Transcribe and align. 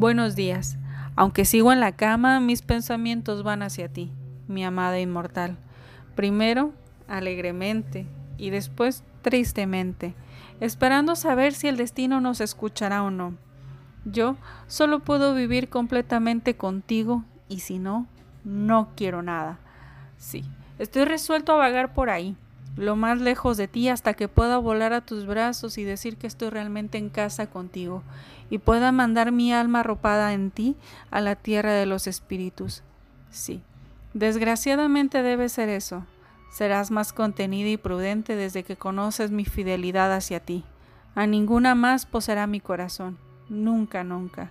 Buenos 0.00 0.34
días. 0.34 0.78
Aunque 1.14 1.44
sigo 1.44 1.74
en 1.74 1.80
la 1.80 1.92
cama, 1.92 2.40
mis 2.40 2.62
pensamientos 2.62 3.42
van 3.42 3.60
hacia 3.60 3.92
ti, 3.92 4.10
mi 4.48 4.64
amada 4.64 4.98
inmortal. 4.98 5.58
Primero, 6.14 6.72
alegremente 7.06 8.06
y 8.38 8.48
después 8.48 9.04
tristemente, 9.20 10.14
esperando 10.58 11.16
saber 11.16 11.52
si 11.52 11.68
el 11.68 11.76
destino 11.76 12.22
nos 12.22 12.40
escuchará 12.40 13.02
o 13.02 13.10
no. 13.10 13.34
Yo 14.06 14.38
solo 14.68 15.00
puedo 15.00 15.34
vivir 15.34 15.68
completamente 15.68 16.56
contigo 16.56 17.22
y 17.50 17.60
si 17.60 17.78
no, 17.78 18.06
no 18.42 18.92
quiero 18.96 19.20
nada. 19.20 19.58
Sí, 20.16 20.44
estoy 20.78 21.04
resuelto 21.04 21.52
a 21.52 21.56
vagar 21.56 21.92
por 21.92 22.08
ahí, 22.08 22.38
lo 22.76 22.96
más 22.96 23.20
lejos 23.20 23.56
de 23.56 23.68
ti 23.68 23.88
hasta 23.88 24.14
que 24.14 24.28
pueda 24.28 24.58
volar 24.58 24.92
a 24.92 25.00
tus 25.00 25.26
brazos 25.26 25.78
y 25.78 25.84
decir 25.84 26.16
que 26.16 26.26
estoy 26.26 26.50
realmente 26.50 26.98
en 26.98 27.10
casa 27.10 27.48
contigo 27.48 28.02
y 28.48 28.58
pueda 28.58 28.92
mandar 28.92 29.32
mi 29.32 29.52
alma 29.52 29.80
arropada 29.80 30.32
en 30.32 30.50
ti 30.50 30.76
a 31.10 31.20
la 31.20 31.36
tierra 31.36 31.72
de 31.72 31.86
los 31.86 32.06
espíritus. 32.06 32.82
Sí, 33.30 33.62
desgraciadamente 34.14 35.22
debe 35.22 35.48
ser 35.48 35.68
eso. 35.68 36.04
Serás 36.50 36.90
más 36.90 37.12
contenida 37.12 37.68
y 37.68 37.76
prudente 37.76 38.34
desde 38.34 38.64
que 38.64 38.76
conoces 38.76 39.30
mi 39.30 39.44
fidelidad 39.44 40.12
hacia 40.12 40.40
ti. 40.40 40.64
A 41.14 41.26
ninguna 41.26 41.76
más 41.76 42.06
poseerá 42.06 42.46
mi 42.48 42.60
corazón. 42.60 43.18
Nunca, 43.48 44.02
nunca. 44.02 44.50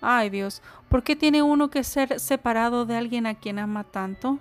Ay 0.00 0.30
Dios, 0.30 0.62
¿por 0.88 1.02
qué 1.02 1.16
tiene 1.16 1.42
uno 1.42 1.70
que 1.70 1.84
ser 1.84 2.20
separado 2.20 2.86
de 2.86 2.96
alguien 2.96 3.26
a 3.26 3.34
quien 3.34 3.58
ama 3.58 3.84
tanto? 3.84 4.38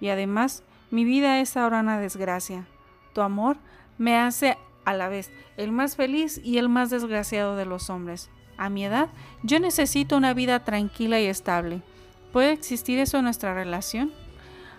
Y 0.00 0.08
además, 0.08 0.62
mi 0.90 1.04
vida 1.04 1.40
es 1.40 1.56
ahora 1.56 1.80
una 1.80 2.00
desgracia. 2.00 2.66
Tu 3.12 3.20
amor 3.20 3.56
me 3.98 4.16
hace 4.16 4.56
a 4.84 4.94
la 4.94 5.08
vez 5.08 5.30
el 5.56 5.72
más 5.72 5.96
feliz 5.96 6.40
y 6.42 6.58
el 6.58 6.68
más 6.68 6.90
desgraciado 6.90 7.56
de 7.56 7.66
los 7.66 7.90
hombres. 7.90 8.30
A 8.56 8.68
mi 8.68 8.84
edad, 8.84 9.08
yo 9.42 9.60
necesito 9.60 10.16
una 10.16 10.34
vida 10.34 10.64
tranquila 10.64 11.20
y 11.20 11.26
estable. 11.26 11.82
¿Puede 12.32 12.52
existir 12.52 12.98
eso 12.98 13.18
en 13.18 13.24
nuestra 13.24 13.54
relación? 13.54 14.12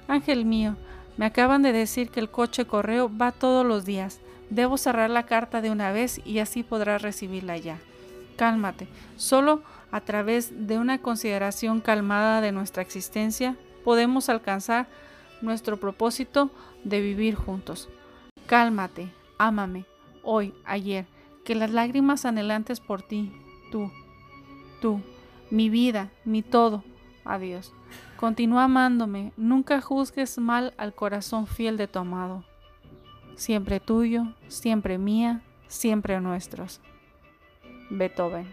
Ángel 0.07 0.45
mío, 0.45 0.75
me 1.17 1.25
acaban 1.25 1.61
de 1.61 1.71
decir 1.71 2.09
que 2.09 2.19
el 2.19 2.29
coche 2.29 2.65
correo 2.65 3.09
va 3.15 3.31
todos 3.31 3.65
los 3.65 3.85
días. 3.85 4.19
Debo 4.49 4.77
cerrar 4.77 5.09
la 5.09 5.25
carta 5.25 5.61
de 5.61 5.71
una 5.71 5.91
vez 5.91 6.19
y 6.25 6.39
así 6.39 6.63
podrás 6.63 7.01
recibirla 7.01 7.57
ya. 7.57 7.77
Cálmate. 8.37 8.87
Solo 9.17 9.61
a 9.91 10.01
través 10.01 10.67
de 10.67 10.77
una 10.77 10.99
consideración 10.99 11.81
calmada 11.81 12.41
de 12.41 12.51
nuestra 12.51 12.81
existencia 12.81 13.55
podemos 13.83 14.29
alcanzar 14.29 14.87
nuestro 15.41 15.77
propósito 15.77 16.51
de 16.83 17.01
vivir 17.01 17.35
juntos. 17.35 17.89
Cálmate, 18.45 19.11
ámame, 19.37 19.85
hoy, 20.23 20.53
ayer, 20.65 21.05
que 21.43 21.55
las 21.55 21.71
lágrimas 21.71 22.25
anhelantes 22.25 22.79
por 22.79 23.01
ti, 23.01 23.31
tú, 23.71 23.91
tú, 24.81 25.01
mi 25.49 25.69
vida, 25.69 26.09
mi 26.25 26.41
todo, 26.41 26.83
adiós. 27.25 27.73
Continúa 28.17 28.65
amándome, 28.65 29.33
nunca 29.35 29.81
juzgues 29.81 30.37
mal 30.37 30.73
al 30.77 30.93
corazón 30.93 31.47
fiel 31.47 31.77
de 31.77 31.87
tu 31.87 31.99
amado. 31.99 32.43
Siempre 33.35 33.79
tuyo, 33.79 34.33
siempre 34.47 34.97
mía, 34.97 35.41
siempre 35.67 36.19
nuestros. 36.21 36.81
Beethoven. 37.89 38.47